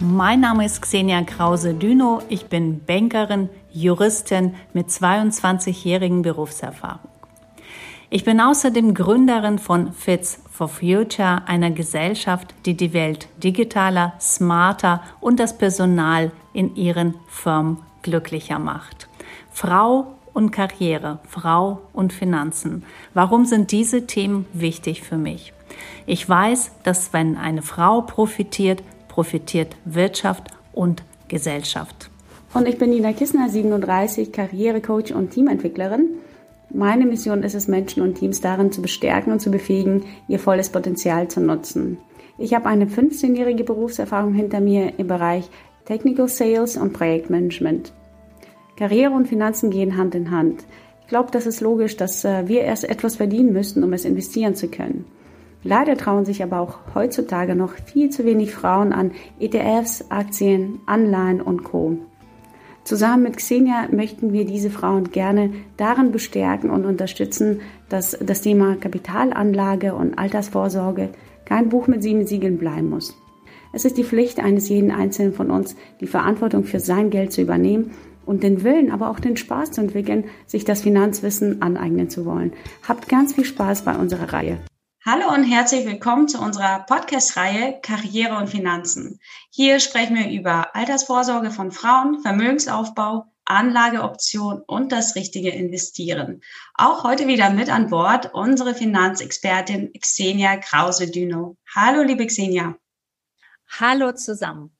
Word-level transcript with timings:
Mein 0.00 0.38
Name 0.38 0.64
ist 0.64 0.80
Xenia 0.80 1.22
Krause-Düno. 1.22 2.22
Ich 2.28 2.46
bin 2.46 2.84
Bankerin, 2.84 3.48
Juristin 3.72 4.54
mit 4.72 4.90
22-jährigen 4.90 6.22
Berufserfahrung. 6.22 7.10
Ich 8.08 8.22
bin 8.22 8.40
außerdem 8.40 8.94
Gründerin 8.94 9.58
von 9.58 9.92
Fits 9.92 10.40
for 10.52 10.68
Future, 10.68 11.42
einer 11.46 11.72
Gesellschaft, 11.72 12.54
die 12.64 12.76
die 12.76 12.92
Welt 12.92 13.26
digitaler, 13.42 14.12
smarter 14.20 15.02
und 15.20 15.40
das 15.40 15.58
Personal 15.58 16.30
in 16.52 16.76
ihren 16.76 17.16
Firmen 17.26 17.78
glücklicher 18.02 18.60
macht. 18.60 19.08
Frau 19.50 20.14
und 20.32 20.52
Karriere, 20.52 21.18
Frau 21.28 21.80
und 21.92 22.12
Finanzen. 22.12 22.84
Warum 23.14 23.46
sind 23.46 23.72
diese 23.72 24.06
Themen 24.06 24.46
wichtig 24.52 25.02
für 25.02 25.18
mich? 25.18 25.52
Ich 26.06 26.28
weiß, 26.28 26.70
dass 26.84 27.12
wenn 27.12 27.36
eine 27.36 27.62
Frau 27.62 28.02
profitiert, 28.02 28.84
profitiert 29.18 29.74
Wirtschaft 29.84 30.44
und 30.72 31.02
Gesellschaft. 31.26 32.08
Und 32.54 32.68
ich 32.68 32.78
bin 32.78 32.90
Nina 32.90 33.12
Kissner, 33.12 33.48
37, 33.48 34.30
Karrierecoach 34.30 35.12
und 35.12 35.32
Teamentwicklerin. 35.32 36.10
Meine 36.70 37.04
Mission 37.04 37.42
ist 37.42 37.56
es, 37.56 37.66
Menschen 37.66 38.04
und 38.04 38.14
Teams 38.14 38.40
darin 38.40 38.70
zu 38.70 38.80
bestärken 38.80 39.32
und 39.32 39.40
zu 39.40 39.50
befähigen, 39.50 40.04
ihr 40.28 40.38
volles 40.38 40.68
Potenzial 40.68 41.26
zu 41.26 41.40
nutzen. 41.40 41.98
Ich 42.38 42.54
habe 42.54 42.66
eine 42.66 42.86
15-jährige 42.86 43.64
Berufserfahrung 43.64 44.34
hinter 44.34 44.60
mir 44.60 44.92
im 45.00 45.08
Bereich 45.08 45.50
Technical 45.84 46.28
Sales 46.28 46.76
und 46.76 46.92
Projektmanagement. 46.92 47.92
Karriere 48.76 49.14
und 49.14 49.26
Finanzen 49.26 49.70
gehen 49.70 49.96
Hand 49.96 50.14
in 50.14 50.30
Hand. 50.30 50.62
Ich 51.00 51.08
glaube, 51.08 51.32
das 51.32 51.44
ist 51.44 51.60
logisch, 51.60 51.96
dass 51.96 52.24
äh, 52.24 52.46
wir 52.46 52.60
erst 52.60 52.84
etwas 52.84 53.16
verdienen 53.16 53.52
müssen, 53.52 53.82
um 53.82 53.92
es 53.92 54.04
investieren 54.04 54.54
zu 54.54 54.68
können. 54.68 55.06
Leider 55.64 55.96
trauen 55.96 56.24
sich 56.24 56.42
aber 56.42 56.60
auch 56.60 56.78
heutzutage 56.94 57.54
noch 57.54 57.72
viel 57.72 58.10
zu 58.10 58.24
wenig 58.24 58.54
Frauen 58.54 58.92
an 58.92 59.10
ETFs, 59.40 60.10
Aktien, 60.10 60.80
Anleihen 60.86 61.40
und 61.40 61.64
Co. 61.64 61.98
Zusammen 62.84 63.24
mit 63.24 63.36
Xenia 63.36 63.88
möchten 63.90 64.32
wir 64.32 64.46
diese 64.46 64.70
Frauen 64.70 65.10
gerne 65.10 65.50
darin 65.76 66.10
bestärken 66.10 66.70
und 66.70 66.86
unterstützen, 66.86 67.60
dass 67.90 68.16
das 68.18 68.40
Thema 68.40 68.76
Kapitalanlage 68.76 69.94
und 69.94 70.18
Altersvorsorge 70.18 71.10
kein 71.44 71.68
Buch 71.68 71.86
mit 71.86 72.02
sieben 72.02 72.26
Siegeln 72.26 72.56
bleiben 72.56 72.88
muss. 72.88 73.14
Es 73.72 73.84
ist 73.84 73.98
die 73.98 74.04
Pflicht 74.04 74.40
eines 74.40 74.68
jeden 74.68 74.90
Einzelnen 74.90 75.34
von 75.34 75.50
uns, 75.50 75.76
die 76.00 76.06
Verantwortung 76.06 76.64
für 76.64 76.80
sein 76.80 77.10
Geld 77.10 77.32
zu 77.32 77.42
übernehmen 77.42 77.90
und 78.24 78.42
den 78.42 78.62
Willen, 78.64 78.90
aber 78.90 79.10
auch 79.10 79.20
den 79.20 79.36
Spaß 79.36 79.72
zu 79.72 79.80
entwickeln, 79.80 80.24
sich 80.46 80.64
das 80.64 80.82
Finanzwissen 80.82 81.60
aneignen 81.60 82.08
zu 82.08 82.24
wollen. 82.24 82.52
Habt 82.86 83.08
ganz 83.08 83.34
viel 83.34 83.44
Spaß 83.44 83.82
bei 83.82 83.94
unserer 83.96 84.32
Reihe. 84.32 84.58
Hallo 85.10 85.32
und 85.32 85.44
herzlich 85.44 85.86
willkommen 85.86 86.28
zu 86.28 86.38
unserer 86.38 86.80
Podcast-Reihe 86.80 87.80
Karriere 87.80 88.36
und 88.36 88.50
Finanzen. 88.50 89.20
Hier 89.48 89.80
sprechen 89.80 90.14
wir 90.14 90.30
über 90.30 90.76
Altersvorsorge 90.76 91.50
von 91.50 91.72
Frauen, 91.72 92.20
Vermögensaufbau, 92.20 93.24
Anlageoption 93.46 94.60
und 94.66 94.92
das 94.92 95.16
richtige 95.16 95.48
Investieren. 95.48 96.42
Auch 96.74 97.04
heute 97.04 97.26
wieder 97.26 97.48
mit 97.48 97.70
an 97.70 97.88
Bord 97.88 98.34
unsere 98.34 98.74
Finanzexpertin 98.74 99.94
Xenia 99.98 100.58
Krause-Düno. 100.58 101.56
Hallo, 101.74 102.02
liebe 102.02 102.26
Xenia. 102.26 102.76
Hallo 103.80 104.12
zusammen. 104.12 104.77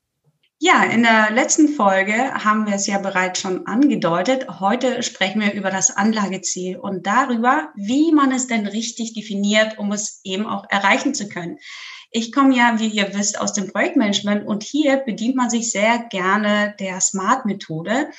Ja, 0.61 0.83
in 0.83 1.05
der 1.05 1.31
letzten 1.31 1.69
Folge 1.69 2.35
haben 2.35 2.67
wir 2.67 2.75
es 2.75 2.89
ja 2.89 2.99
bereits 2.99 3.41
schon 3.41 3.69
angedeutet. 3.69 4.59
Heute 4.59 5.05
sprechen 5.05 5.41
wir 5.41 5.53
über 5.53 5.71
das 5.71 5.97
Anlageziel 5.97 6.77
und 6.79 7.07
darüber, 7.07 7.69
wie 7.77 8.11
man 8.11 8.33
es 8.33 8.49
denn 8.49 8.67
richtig 8.67 9.15
definiert, 9.15 9.79
um 9.79 9.93
es 9.93 10.21
eben 10.25 10.49
auch 10.49 10.65
erreichen 10.69 11.15
zu 11.15 11.29
können. 11.29 11.59
Ich 12.11 12.33
komme 12.33 12.57
ja, 12.57 12.81
wie 12.81 12.89
ihr 12.89 13.15
wisst, 13.15 13.41
aus 13.41 13.53
dem 13.53 13.71
Projektmanagement 13.71 14.49
und 14.49 14.65
hier 14.65 14.97
bedient 14.97 15.37
man 15.37 15.49
sich 15.49 15.71
sehr 15.71 16.01
gerne 16.11 16.75
der 16.81 17.01
Smart-Methode. 17.01 18.11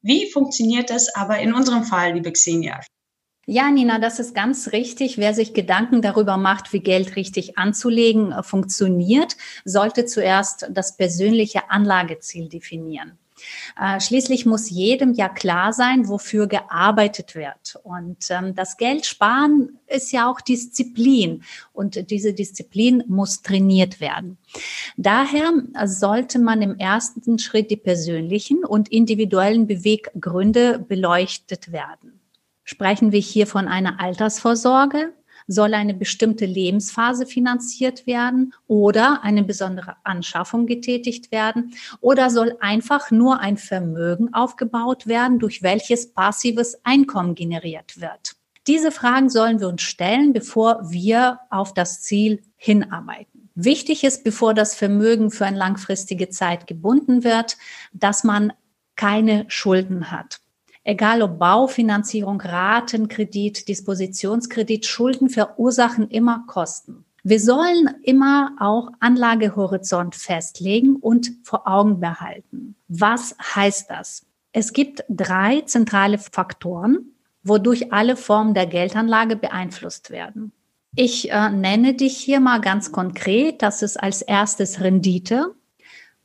Wie 0.00 0.30
funktioniert 0.30 0.90
das 0.90 1.12
aber 1.16 1.40
in 1.40 1.52
unserem 1.52 1.82
Fall, 1.82 2.12
liebe 2.12 2.30
Xenia? 2.30 2.78
Ja, 3.50 3.70
Nina, 3.70 3.98
das 3.98 4.18
ist 4.18 4.34
ganz 4.34 4.72
richtig. 4.72 5.16
Wer 5.16 5.32
sich 5.32 5.54
Gedanken 5.54 6.02
darüber 6.02 6.36
macht, 6.36 6.74
wie 6.74 6.80
Geld 6.80 7.16
richtig 7.16 7.56
anzulegen 7.56 8.30
äh, 8.30 8.42
funktioniert, 8.42 9.38
sollte 9.64 10.04
zuerst 10.04 10.66
das 10.70 10.98
persönliche 10.98 11.70
Anlageziel 11.70 12.50
definieren. 12.50 13.12
Äh, 13.80 14.02
schließlich 14.02 14.44
muss 14.44 14.68
jedem 14.68 15.14
ja 15.14 15.30
klar 15.30 15.72
sein, 15.72 16.08
wofür 16.08 16.46
gearbeitet 16.46 17.34
wird. 17.34 17.80
Und 17.84 18.18
ähm, 18.28 18.54
das 18.54 18.76
Geld 18.76 19.06
sparen 19.06 19.78
ist 19.86 20.12
ja 20.12 20.30
auch 20.30 20.42
Disziplin. 20.42 21.42
Und 21.72 22.10
diese 22.10 22.34
Disziplin 22.34 23.02
muss 23.06 23.40
trainiert 23.40 23.98
werden. 23.98 24.36
Daher 24.98 25.54
sollte 25.86 26.38
man 26.38 26.60
im 26.60 26.76
ersten 26.76 27.38
Schritt 27.38 27.70
die 27.70 27.78
persönlichen 27.78 28.62
und 28.62 28.90
individuellen 28.90 29.66
Beweggründe 29.66 30.84
beleuchtet 30.86 31.72
werden. 31.72 32.17
Sprechen 32.70 33.12
wir 33.12 33.20
hier 33.20 33.46
von 33.46 33.66
einer 33.66 33.98
Altersvorsorge? 33.98 35.14
Soll 35.46 35.72
eine 35.72 35.94
bestimmte 35.94 36.44
Lebensphase 36.44 37.24
finanziert 37.24 38.06
werden 38.06 38.52
oder 38.66 39.24
eine 39.24 39.42
besondere 39.42 39.96
Anschaffung 40.04 40.66
getätigt 40.66 41.32
werden 41.32 41.72
oder 42.02 42.28
soll 42.28 42.58
einfach 42.60 43.10
nur 43.10 43.40
ein 43.40 43.56
Vermögen 43.56 44.34
aufgebaut 44.34 45.06
werden, 45.06 45.38
durch 45.38 45.62
welches 45.62 46.12
passives 46.12 46.78
Einkommen 46.84 47.34
generiert 47.34 48.02
wird? 48.02 48.36
Diese 48.66 48.92
Fragen 48.92 49.30
sollen 49.30 49.60
wir 49.60 49.68
uns 49.68 49.80
stellen, 49.80 50.34
bevor 50.34 50.90
wir 50.90 51.40
auf 51.48 51.72
das 51.72 52.02
Ziel 52.02 52.42
hinarbeiten. 52.56 53.48
Wichtig 53.54 54.04
ist, 54.04 54.24
bevor 54.24 54.52
das 54.52 54.74
Vermögen 54.74 55.30
für 55.30 55.46
eine 55.46 55.56
langfristige 55.56 56.28
Zeit 56.28 56.66
gebunden 56.66 57.24
wird, 57.24 57.56
dass 57.94 58.24
man 58.24 58.52
keine 58.94 59.46
Schulden 59.48 60.10
hat. 60.10 60.42
Egal 60.88 61.20
ob 61.20 61.38
Baufinanzierung, 61.38 62.40
Ratenkredit, 62.40 63.68
Dispositionskredit, 63.68 64.86
Schulden 64.86 65.28
verursachen 65.28 66.08
immer 66.08 66.44
Kosten. 66.46 67.04
Wir 67.22 67.40
sollen 67.40 67.90
immer 68.04 68.52
auch 68.58 68.88
Anlagehorizont 68.98 70.14
festlegen 70.14 70.96
und 70.96 71.30
vor 71.42 71.68
Augen 71.68 72.00
behalten. 72.00 72.74
Was 72.88 73.36
heißt 73.54 73.90
das? 73.90 74.24
Es 74.52 74.72
gibt 74.72 75.04
drei 75.10 75.60
zentrale 75.60 76.16
Faktoren, 76.16 77.12
wodurch 77.42 77.92
alle 77.92 78.16
Formen 78.16 78.54
der 78.54 78.64
Geldanlage 78.64 79.36
beeinflusst 79.36 80.08
werden. 80.08 80.52
Ich 80.96 81.30
äh, 81.30 81.50
nenne 81.50 81.92
dich 81.92 82.16
hier 82.16 82.40
mal 82.40 82.62
ganz 82.62 82.92
konkret. 82.92 83.60
Das 83.60 83.82
ist 83.82 83.98
als 83.98 84.22
erstes 84.22 84.80
Rendite, 84.80 85.54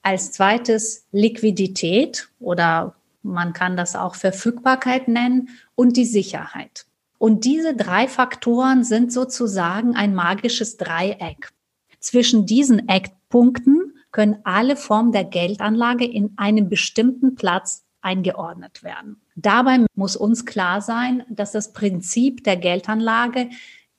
als 0.03 0.31
zweites 0.31 1.05
Liquidität 1.11 2.29
oder 2.39 2.95
man 3.23 3.53
kann 3.53 3.75
das 3.77 3.95
auch 3.95 4.15
Verfügbarkeit 4.15 5.07
nennen 5.07 5.49
und 5.75 5.97
die 5.97 6.05
Sicherheit. 6.05 6.85
Und 7.17 7.45
diese 7.45 7.73
drei 7.75 8.07
Faktoren 8.07 8.83
sind 8.83 9.13
sozusagen 9.13 9.95
ein 9.95 10.13
magisches 10.13 10.77
Dreieck. 10.77 11.51
Zwischen 11.99 12.45
diesen 12.45 12.89
Eckpunkten 12.89 13.93
können 14.11 14.39
alle 14.43 14.75
Formen 14.75 15.13
der 15.13 15.23
Geldanlage 15.23 16.05
in 16.05 16.33
einem 16.37 16.69
bestimmten 16.69 17.35
Platz 17.35 17.85
eingeordnet 18.01 18.83
werden. 18.83 19.21
Dabei 19.35 19.85
muss 19.95 20.15
uns 20.15 20.45
klar 20.45 20.81
sein, 20.81 21.23
dass 21.29 21.53
das 21.53 21.71
Prinzip 21.71 22.43
der 22.43 22.57
Geldanlage 22.57 23.49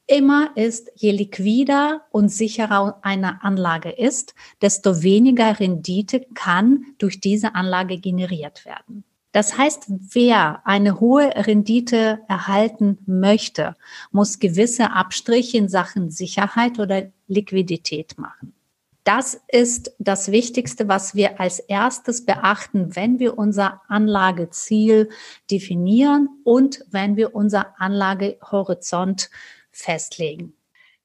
immer 0.06 0.54
ist, 0.56 0.92
je 0.94 1.12
liquider 1.12 2.02
und 2.10 2.28
sicherer 2.28 2.98
eine 3.02 3.42
Anlage 3.42 3.90
ist, 3.90 4.34
desto 4.60 5.02
weniger 5.02 5.58
Rendite 5.58 6.26
kann 6.34 6.84
durch 6.98 7.20
diese 7.20 7.54
Anlage 7.54 7.98
generiert 7.98 8.66
werden. 8.66 9.04
Das 9.34 9.58
heißt, 9.58 9.86
wer 9.88 10.64
eine 10.64 11.00
hohe 11.00 11.28
Rendite 11.34 12.20
erhalten 12.28 12.98
möchte, 13.04 13.74
muss 14.12 14.38
gewisse 14.38 14.92
Abstriche 14.92 15.58
in 15.58 15.68
Sachen 15.68 16.08
Sicherheit 16.12 16.78
oder 16.78 17.10
Liquidität 17.26 18.16
machen. 18.16 18.54
Das 19.02 19.40
ist 19.48 19.92
das 19.98 20.30
Wichtigste, 20.30 20.86
was 20.86 21.16
wir 21.16 21.40
als 21.40 21.58
erstes 21.58 22.24
beachten, 22.24 22.94
wenn 22.94 23.18
wir 23.18 23.36
unser 23.36 23.82
Anlageziel 23.88 25.10
definieren 25.50 26.28
und 26.44 26.84
wenn 26.92 27.16
wir 27.16 27.34
unser 27.34 27.74
Anlagehorizont 27.80 29.30
festlegen. 29.72 30.54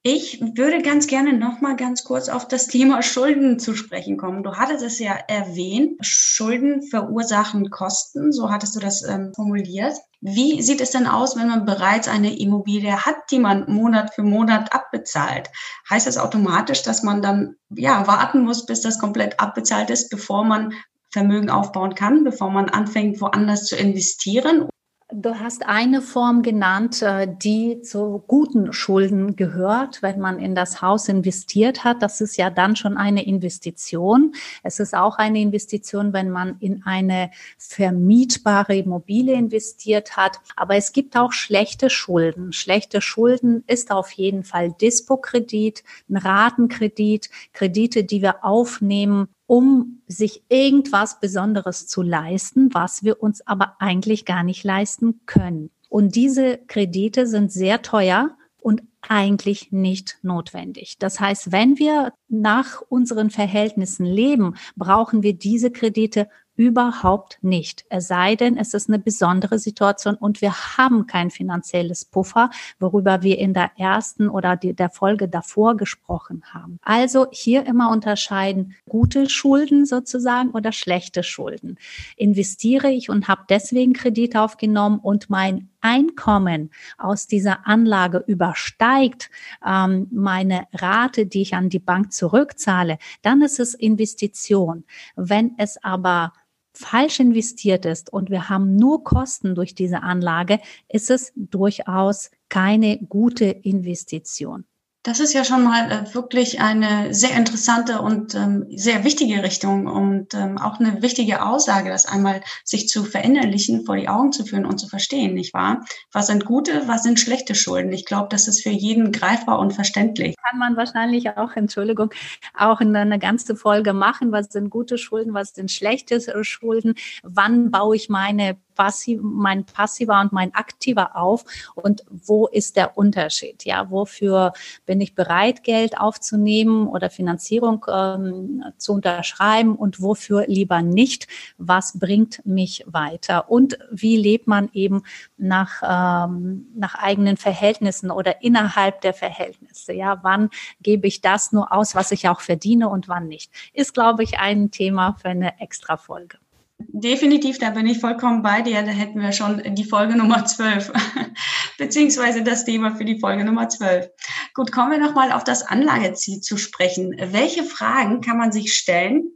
Ich 0.01 0.39
würde 0.39 0.81
ganz 0.81 1.07
gerne 1.07 1.33
noch 1.33 1.59
mal 1.59 1.75
ganz 1.75 2.05
kurz 2.05 2.29
auf 2.29 2.47
das 2.47 2.67
Thema 2.67 3.01
Schulden 3.01 3.59
zu 3.59 3.75
sprechen 3.75 4.15
kommen. 4.15 4.43
Du 4.43 4.55
hattest 4.55 4.81
es 4.81 4.97
ja 4.97 5.11
erwähnt, 5.27 5.97
Schulden 5.99 6.83
verursachen 6.83 7.69
Kosten, 7.69 8.31
so 8.31 8.49
hattest 8.49 8.77
du 8.77 8.79
das 8.79 9.03
ähm, 9.03 9.33
formuliert. 9.35 9.97
Wie 10.21 10.61
sieht 10.61 10.79
es 10.79 10.91
denn 10.91 11.05
aus, 11.05 11.35
wenn 11.35 11.49
man 11.49 11.65
bereits 11.65 12.07
eine 12.07 12.39
Immobilie 12.39 13.05
hat, 13.05 13.17
die 13.29 13.39
man 13.39 13.69
Monat 13.69 14.13
für 14.13 14.23
Monat 14.23 14.73
abbezahlt? 14.73 15.49
Heißt 15.89 16.07
das 16.07 16.17
automatisch, 16.17 16.81
dass 16.81 17.03
man 17.03 17.21
dann 17.21 17.57
ja 17.69 18.07
warten 18.07 18.43
muss, 18.43 18.65
bis 18.65 18.79
das 18.79 18.99
komplett 18.99 19.37
abbezahlt 19.41 19.89
ist, 19.89 20.09
bevor 20.09 20.45
man 20.45 20.73
Vermögen 21.11 21.49
aufbauen 21.49 21.95
kann, 21.95 22.23
bevor 22.23 22.51
man 22.51 22.69
anfängt, 22.69 23.19
woanders 23.19 23.65
zu 23.65 23.75
investieren? 23.75 24.69
Du 25.11 25.39
hast 25.39 25.65
eine 25.65 26.03
Form 26.03 26.43
genannt, 26.43 27.01
äh, 27.01 27.27
die 27.27 27.81
zu 27.81 28.23
guten 28.27 28.73
Schulden 28.73 29.35
gehört, 29.35 30.03
wenn 30.03 30.19
man 30.19 30.37
in 30.37 30.53
das 30.53 30.83
Haus 30.83 31.09
investiert 31.09 31.83
hat. 31.83 32.03
Das 32.03 32.21
ist 32.21 32.37
ja 32.37 32.51
dann 32.51 32.75
schon 32.75 32.95
eine 32.95 33.25
Investition. 33.25 34.33
Es 34.61 34.79
ist 34.79 34.93
auch 34.93 35.17
eine 35.17 35.41
Investition, 35.41 36.13
wenn 36.13 36.29
man 36.29 36.57
in 36.59 36.83
eine 36.85 37.31
vermietbare 37.57 38.75
Immobilie 38.75 39.33
investiert 39.33 40.15
hat. 40.15 40.41
Aber 40.55 40.75
es 40.75 40.93
gibt 40.93 41.17
auch 41.17 41.31
schlechte 41.33 41.89
Schulden. 41.89 42.53
Schlechte 42.53 43.01
Schulden 43.01 43.63
ist 43.65 43.89
auf 43.89 44.11
jeden 44.11 44.43
Fall 44.43 44.73
Dispo-Kredit, 44.73 45.83
ein 46.07 46.17
Ratenkredit, 46.17 47.31
Kredite, 47.53 48.03
die 48.03 48.21
wir 48.21 48.45
aufnehmen, 48.45 49.29
um 49.49 50.03
sich 50.05 50.43
irgendwas 50.47 51.19
Besonderes 51.19 51.87
zu 51.87 52.03
leisten, 52.03 52.71
was 52.71 53.03
wir 53.03 53.23
uns 53.23 53.41
aber 53.47 53.77
eigentlich 53.79 54.25
gar 54.25 54.43
nicht 54.43 54.63
leisten 54.63 55.21
können. 55.25 55.71
Und 55.89 56.13
diese 56.15 56.59
Kredite 56.67 57.25
sind 57.25 57.51
sehr 57.51 57.81
teuer 57.81 58.37
und 58.61 58.83
eigentlich 59.01 59.71
nicht 59.71 60.19
notwendig. 60.21 60.97
Das 60.99 61.19
heißt, 61.19 61.51
wenn 61.51 61.79
wir 61.79 62.13
nach 62.27 62.83
unseren 62.89 63.31
Verhältnissen 63.31 64.05
leben, 64.05 64.53
brauchen 64.75 65.23
wir 65.23 65.33
diese 65.33 65.71
Kredite 65.71 66.29
Überhaupt 66.59 67.37
nicht. 67.41 67.85
Es 67.87 68.09
sei 68.09 68.35
denn, 68.35 68.57
es 68.57 68.73
ist 68.73 68.89
eine 68.89 68.99
besondere 68.99 69.59
Situation 69.59 70.15
und 70.15 70.41
wir 70.41 70.51
haben 70.77 71.07
kein 71.07 71.31
finanzielles 71.31 72.03
Puffer, 72.03 72.49
worüber 72.81 73.21
wir 73.21 73.37
in 73.37 73.53
der 73.53 73.71
ersten 73.77 74.27
oder 74.27 74.57
der 74.57 74.89
Folge 74.89 75.29
davor 75.29 75.77
gesprochen 75.77 76.43
haben. 76.51 76.77
Also 76.81 77.27
hier 77.31 77.65
immer 77.65 77.89
unterscheiden, 77.91 78.75
gute 78.89 79.29
Schulden 79.29 79.85
sozusagen 79.85 80.51
oder 80.51 80.73
schlechte 80.73 81.23
Schulden. 81.23 81.77
Investiere 82.17 82.89
ich 82.89 83.09
und 83.09 83.29
habe 83.29 83.43
deswegen 83.47 83.93
Kredit 83.93 84.35
aufgenommen 84.35 84.99
und 84.99 85.29
mein 85.29 85.69
Einkommen 85.79 86.71
aus 86.97 87.27
dieser 87.27 87.67
Anlage 87.67 88.21
übersteigt 88.27 89.29
ähm, 89.65 90.07
meine 90.11 90.67
Rate, 90.73 91.25
die 91.25 91.43
ich 91.43 91.53
an 91.53 91.69
die 91.69 91.79
Bank 91.79 92.11
zurückzahle, 92.11 92.97
dann 93.21 93.41
ist 93.41 93.61
es 93.61 93.75
Investition. 93.75 94.83
Wenn 95.15 95.53
es 95.57 95.81
aber 95.81 96.33
falsch 96.73 97.19
investiert 97.19 97.85
ist 97.85 98.11
und 98.11 98.29
wir 98.29 98.49
haben 98.49 98.75
nur 98.75 99.03
Kosten 99.03 99.55
durch 99.55 99.75
diese 99.75 100.03
Anlage, 100.03 100.59
ist 100.87 101.09
es 101.09 101.33
durchaus 101.35 102.31
keine 102.49 102.97
gute 102.99 103.45
Investition. 103.45 104.65
Das 105.03 105.21
ist 105.21 105.33
ja 105.33 105.45
schon 105.45 105.63
mal 105.63 105.89
äh, 105.89 106.13
wirklich 106.13 106.59
eine 106.59 107.13
sehr 107.13 107.31
interessante 107.37 108.01
und 108.01 108.35
ähm, 108.35 108.65
sehr 108.75 109.05
wichtige 109.05 109.41
Richtung 109.43 109.87
und 109.87 110.33
ähm, 110.33 110.57
auch 110.57 110.81
eine 110.81 111.01
wichtige 111.01 111.41
Aussage, 111.41 111.89
das 111.89 112.05
einmal 112.05 112.41
sich 112.65 112.89
zu 112.89 113.05
verinnerlichen, 113.05 113.85
vor 113.85 113.95
die 113.95 114.09
Augen 114.09 114.33
zu 114.33 114.43
führen 114.43 114.65
und 114.65 114.77
zu 114.77 114.89
verstehen, 114.89 115.35
nicht 115.35 115.53
wahr? 115.53 115.85
Was 116.11 116.27
sind 116.27 116.43
gute, 116.43 116.85
was 116.87 117.03
sind 117.03 117.17
schlechte 117.17 117.55
Schulden? 117.55 117.93
Ich 117.93 118.05
glaube, 118.05 118.27
das 118.29 118.49
ist 118.49 118.61
für 118.61 118.71
jeden 118.71 119.13
greifbar 119.13 119.59
und 119.59 119.71
verständlich. 119.71 120.35
Kann 120.49 120.59
man 120.59 120.75
wahrscheinlich 120.75 121.29
auch, 121.37 121.55
Entschuldigung, 121.55 122.13
auch 122.57 122.81
in 122.81 122.93
eine 122.93 123.19
ganze 123.19 123.55
Folge 123.55 123.93
machen. 123.93 124.33
Was 124.33 124.47
sind 124.47 124.69
gute 124.69 124.97
Schulden, 124.97 125.33
was 125.33 125.53
sind 125.55 125.71
schlechte 125.71 126.19
Schulden? 126.43 126.95
Wann 127.23 127.71
baue 127.71 127.95
ich 127.95 128.09
meine 128.09 128.57
passiv, 128.79 129.19
mein 129.21 129.65
passiver 129.65 130.21
und 130.21 130.31
mein 130.31 130.55
aktiver 130.55 131.17
auf 131.17 131.43
und 131.75 132.05
wo 132.09 132.47
ist 132.47 132.77
der 132.77 132.97
Unterschied? 132.97 133.65
Ja, 133.65 133.91
wofür 133.91 134.53
bin 134.85 135.01
ich 135.01 135.15
bereit, 135.15 135.65
Geld 135.65 135.99
aufzunehmen 135.99 136.87
oder 136.87 137.09
Finanzierung 137.09 137.85
ähm, 137.91 138.63
zu 138.77 138.93
unterschreiben 138.93 139.75
und 139.75 140.01
wofür 140.01 140.45
lieber 140.47 140.81
nicht? 140.81 141.27
Was 141.57 141.99
bringt 141.99 142.45
mich 142.45 142.85
weiter? 142.87 143.51
Und 143.51 143.77
wie 143.91 144.15
lebt 144.15 144.47
man 144.47 144.69
eben 144.71 145.03
nach, 145.35 145.81
ähm, 145.83 146.67
nach 146.73 146.95
eigenen 146.95 147.35
Verhältnissen 147.35 148.11
oder 148.11 148.41
innerhalb 148.41 149.01
der 149.01 149.13
Verhältnisse? 149.13 149.91
Ja, 149.91 150.23
wann 150.23 150.51
gebe 150.81 151.05
ich 151.05 151.19
das 151.19 151.51
nur 151.51 151.73
aus, 151.73 151.95
was 151.95 152.13
ich 152.13 152.29
auch 152.29 152.39
verdiene 152.39 152.87
und 152.87 153.09
wann 153.09 153.27
nicht? 153.27 153.51
Ist, 153.73 153.93
glaube 153.93 154.23
ich, 154.23 154.39
ein 154.39 154.71
Thema 154.71 155.17
für 155.21 155.27
eine 155.27 155.59
extra 155.59 155.97
Folge. 155.97 156.37
Definitiv, 156.81 157.59
da 157.59 157.71
bin 157.71 157.87
ich 157.87 157.99
vollkommen 157.99 158.41
bei 158.41 158.61
dir. 158.61 158.81
Da 158.83 158.91
hätten 158.91 159.19
wir 159.19 159.33
schon 159.33 159.61
die 159.75 159.83
Folge 159.83 160.15
Nummer 160.15 160.45
12, 160.45 160.93
beziehungsweise 161.77 162.41
das 162.41 162.63
Thema 162.63 162.95
für 162.95 163.03
die 163.03 163.19
Folge 163.19 163.43
Nummer 163.43 163.67
12. 163.67 164.09
Gut, 164.53 164.71
kommen 164.71 164.91
wir 164.91 164.97
nochmal 164.97 165.33
auf 165.33 165.43
das 165.43 165.61
Anlageziel 165.61 166.39
zu 166.39 166.57
sprechen. 166.57 167.15
Welche 167.19 167.65
Fragen 167.65 168.21
kann 168.21 168.37
man 168.37 168.53
sich 168.53 168.73
stellen, 168.73 169.33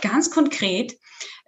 ganz 0.00 0.30
konkret, 0.30 0.98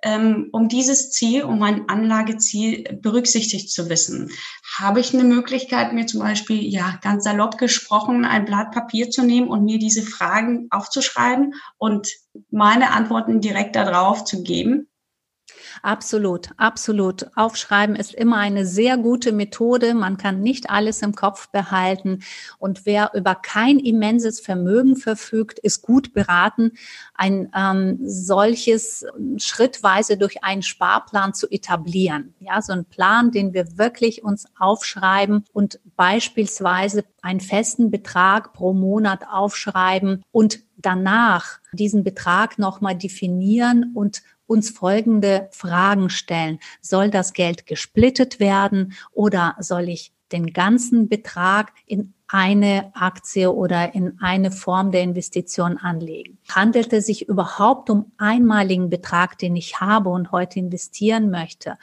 ähm, 0.02 0.50
um 0.52 0.69
dieses 0.69 1.10
Ziel, 1.10 1.44
um 1.44 1.58
mein 1.58 1.88
Anlageziel 1.88 2.98
berücksichtigt 3.00 3.70
zu 3.70 3.88
wissen? 3.88 4.31
Habe 4.78 5.00
ich 5.00 5.14
eine 5.14 5.25
Möglichkeit, 5.25 5.94
mir 5.94 6.06
zum 6.06 6.20
Beispiel, 6.20 6.62
ja, 6.62 6.98
ganz 7.00 7.25
salopp 7.25 7.56
gesprochen, 7.56 8.26
ein 8.26 8.44
Blatt 8.44 8.72
Papier 8.72 9.10
zu 9.10 9.22
nehmen 9.22 9.48
und 9.48 9.64
mir 9.64 9.78
diese 9.78 10.02
Fragen 10.02 10.66
aufzuschreiben 10.70 11.54
und 11.78 12.08
meine 12.50 12.90
Antworten 12.90 13.40
direkt 13.40 13.75
darauf 13.75 14.25
zu 14.25 14.42
geben? 14.42 14.89
Absolut, 15.82 16.50
absolut. 16.56 17.26
Aufschreiben 17.37 17.96
ist 17.96 18.14
immer 18.14 18.37
eine 18.37 18.67
sehr 18.67 18.96
gute 18.96 19.32
Methode. 19.32 19.94
Man 19.94 20.17
kann 20.17 20.40
nicht 20.40 20.70
alles 20.70 21.02
im 21.02 21.14
Kopf 21.14 21.49
behalten. 21.49 22.20
Und 22.58 22.87
wer 22.87 23.12
über 23.14 23.34
kein 23.34 23.78
immenses 23.78 24.40
Vermögen 24.40 24.96
verfügt, 24.96 25.58
ist 25.58 25.82
gut 25.82 26.12
beraten, 26.12 26.72
ein 27.14 27.50
ähm, 27.55 27.99
solches 28.02 29.05
schrittweise 29.37 30.17
durch 30.17 30.43
einen 30.44 30.62
Sparplan 30.62 31.34
zu 31.34 31.49
etablieren. 31.50 32.34
Ja, 32.40 32.62
so 32.62 32.73
ein 32.73 32.84
Plan, 32.84 33.31
den 33.31 33.52
wir 33.55 33.78
wirklich 33.78 34.25
uns 34.25 34.46
aufschreiben 34.58 35.44
und 35.52 35.81
beispielsweise 35.96 37.05
einen 37.23 37.40
festen 37.40 37.90
Betrag 37.90 38.52
pro 38.52 38.73
Monat 38.73 39.25
aufschreiben 39.31 40.23
und 40.32 40.61
danach 40.76 41.61
diesen 41.73 42.05
Betrag 42.05 42.58
nochmal 42.58 42.96
definieren 42.96 43.93
und 43.94 44.23
uns 44.50 44.70
folgende 44.70 45.49
Fragen 45.52 46.11
stellen. 46.11 46.58
Soll 46.81 47.11
das 47.11 47.32
Geld 47.32 47.67
gesplittet 47.67 48.41
werden 48.41 48.94
oder 49.12 49.55
soll 49.61 49.88
ich 49.88 50.12
den 50.32 50.52
ganzen 50.52 51.08
Betrag 51.08 51.73
in 51.87 52.14
eine 52.26 52.93
Aktie 52.94 53.52
oder 53.52 53.94
in 53.94 54.19
eine 54.20 54.52
Form 54.52 54.93
der 54.93 55.02
Investition 55.02 55.79
anlegen. 55.79 56.38
Handelt 56.49 56.93
es 56.93 57.06
sich 57.06 57.29
überhaupt 57.29 57.91
um 57.91 58.12
einmaligen 58.19 58.88
Betrag, 58.88 59.38
den 59.38 59.56
ich 59.56 59.81
habe 59.81 60.11
und 60.11 60.31
heute 60.31 60.61
investieren 60.61 61.31
möchte? 61.31 61.76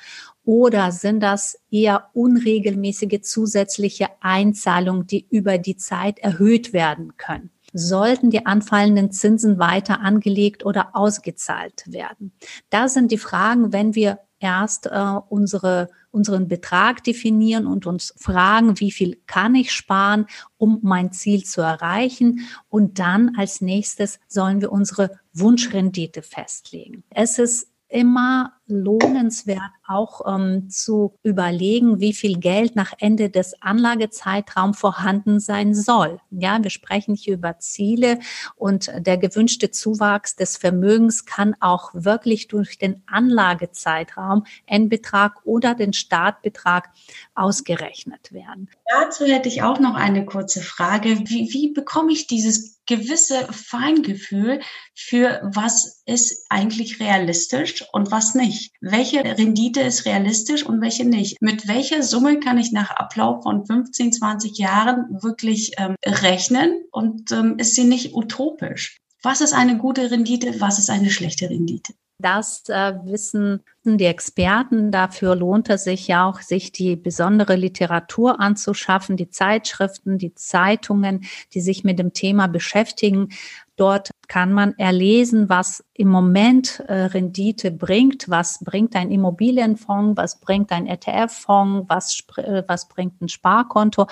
Oder 0.45 0.93
sind 0.93 1.19
das 1.19 1.59
eher 1.69 2.09
unregelmäßige 2.13 3.21
zusätzliche 3.21 4.07
Einzahlungen, 4.21 5.05
die 5.07 5.27
über 5.29 5.57
die 5.57 5.75
Zeit 5.75 6.19
erhöht 6.19 6.71
werden 6.71 7.17
können? 7.17 7.49
Sollten 7.77 8.29
die 8.29 8.45
anfallenden 8.45 9.11
Zinsen 9.11 9.59
weiter 9.59 10.01
angelegt 10.01 10.65
oder 10.65 10.89
ausgezahlt 10.93 11.83
werden? 11.87 12.33
Da 12.69 12.89
sind 12.89 13.11
die 13.11 13.17
Fragen, 13.17 13.71
wenn 13.71 13.95
wir 13.95 14.19
erst 14.39 14.87
äh, 14.87 15.19
unsere, 15.29 15.89
unseren 16.11 16.47
Betrag 16.47 17.03
definieren 17.03 17.65
und 17.65 17.85
uns 17.85 18.13
fragen, 18.17 18.79
wie 18.79 18.91
viel 18.91 19.19
kann 19.25 19.55
ich 19.55 19.71
sparen, 19.71 20.27
um 20.57 20.79
mein 20.83 21.11
Ziel 21.11 21.43
zu 21.43 21.61
erreichen. 21.61 22.47
Und 22.69 22.99
dann 22.99 23.35
als 23.37 23.61
nächstes 23.61 24.19
sollen 24.27 24.61
wir 24.61 24.71
unsere 24.71 25.19
Wunschrendite 25.33 26.21
festlegen. 26.21 27.03
Es 27.09 27.39
ist 27.39 27.67
immer 27.89 28.53
lohnenswert, 28.67 29.71
auch 29.87 30.21
ähm, 30.27 30.69
zu 30.69 31.17
überlegen, 31.23 31.99
wie 31.99 32.13
viel 32.13 32.37
Geld 32.39 32.75
nach 32.75 32.93
Ende 32.99 33.29
des 33.29 33.61
Anlagezeitraums 33.61 34.77
vorhanden 34.77 35.39
sein 35.39 35.73
soll. 35.73 36.19
Ja, 36.31 36.61
wir 36.61 36.69
sprechen 36.69 37.15
hier 37.15 37.35
über 37.35 37.59
Ziele 37.59 38.19
und 38.55 38.91
der 38.97 39.17
gewünschte 39.17 39.71
Zuwachs 39.71 40.35
des 40.35 40.57
Vermögens 40.57 41.25
kann 41.25 41.55
auch 41.59 41.91
wirklich 41.93 42.47
durch 42.47 42.77
den 42.77 43.03
Anlagezeitraum, 43.07 44.45
Endbetrag 44.65 45.45
oder 45.45 45.75
den 45.75 45.93
Startbetrag 45.93 46.89
ausgerechnet 47.35 48.31
werden. 48.33 48.69
Dazu 48.89 49.25
hätte 49.25 49.47
ich 49.47 49.63
auch 49.63 49.79
noch 49.79 49.95
eine 49.95 50.25
kurze 50.25 50.61
Frage. 50.61 51.19
Wie, 51.25 51.53
wie 51.53 51.73
bekomme 51.73 52.11
ich 52.11 52.27
dieses 52.27 52.77
gewisse 52.87 53.45
Feingefühl 53.51 54.61
für 54.95 55.41
was 55.43 56.01
ist 56.05 56.45
eigentlich 56.49 56.99
realistisch 56.99 57.85
und 57.91 58.11
was 58.11 58.33
nicht? 58.33 58.56
Welche 58.81 59.23
Rendite 59.23 59.81
ist 59.81 60.05
realistisch 60.05 60.65
und 60.65 60.81
welche 60.81 61.05
nicht. 61.05 61.41
Mit 61.41 61.67
welcher 61.67 62.03
Summe 62.03 62.39
kann 62.39 62.57
ich 62.57 62.71
nach 62.71 62.91
Ablauf 62.91 63.43
von 63.43 63.65
15, 63.65 64.13
20 64.13 64.57
Jahren 64.57 65.21
wirklich 65.21 65.73
ähm, 65.77 65.95
rechnen 66.05 66.83
und 66.91 67.31
ähm, 67.31 67.57
ist 67.57 67.75
sie 67.75 67.85
nicht 67.85 68.13
utopisch? 68.13 68.97
Was 69.23 69.41
ist 69.41 69.53
eine 69.53 69.77
gute 69.77 70.11
Rendite? 70.11 70.59
Was 70.59 70.79
ist 70.79 70.89
eine 70.89 71.09
schlechte 71.09 71.49
Rendite? 71.49 71.93
Das 72.19 72.67
äh, 72.67 72.93
wissen 73.03 73.63
die 73.83 74.05
Experten. 74.05 74.91
Dafür 74.91 75.35
lohnt 75.35 75.69
es 75.69 75.83
sich 75.83 76.07
ja 76.07 76.27
auch, 76.27 76.41
sich 76.41 76.71
die 76.71 76.95
besondere 76.95 77.55
Literatur 77.55 78.39
anzuschaffen, 78.39 79.17
die 79.17 79.29
Zeitschriften, 79.29 80.17
die 80.17 80.33
Zeitungen, 80.33 81.25
die 81.53 81.61
sich 81.61 81.83
mit 81.83 81.99
dem 81.99 82.13
Thema 82.13 82.47
beschäftigen. 82.47 83.29
Dort 83.77 84.09
kann 84.27 84.53
man 84.53 84.73
erlesen, 84.77 85.49
was 85.49 85.83
im 85.93 86.09
Moment 86.09 86.79
äh, 86.87 86.93
Rendite 86.93 87.69
bringt, 87.71 88.27
was 88.27 88.59
bringt 88.63 88.95
ein 88.95 89.11
Immobilienfonds, 89.11 90.17
was 90.17 90.39
bringt 90.39 90.71
ein 90.71 90.87
ETF-Fonds, 90.87 91.85
was, 91.87 92.23
äh, 92.37 92.63
was 92.67 92.87
bringt 92.87 93.21
ein 93.21 93.29
Sparkonto. 93.29 94.07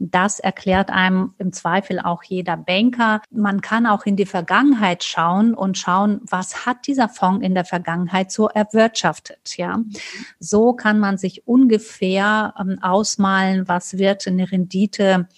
Das 0.00 0.40
erklärt 0.40 0.90
einem 0.90 1.32
im 1.38 1.52
Zweifel 1.52 2.00
auch 2.00 2.24
jeder 2.24 2.56
Banker. 2.56 3.22
Man 3.30 3.60
kann 3.60 3.86
auch 3.86 4.04
in 4.04 4.16
die 4.16 4.26
Vergangenheit 4.26 5.04
schauen 5.04 5.54
und 5.54 5.78
schauen, 5.78 6.20
was 6.28 6.66
hat 6.66 6.88
dieser 6.88 7.08
Fonds 7.08 7.46
in 7.46 7.54
der 7.54 7.64
Vergangenheit 7.64 8.32
so 8.32 8.48
erwirtschaftet. 8.48 9.56
Ja, 9.56 9.78
so 10.40 10.72
kann 10.72 10.98
man 10.98 11.18
sich 11.18 11.46
ungefähr 11.46 12.52
ähm, 12.58 12.78
ausmalen, 12.82 13.68
was 13.68 13.96
wird 13.96 14.26
eine 14.26 14.50
Rendite 14.50 15.28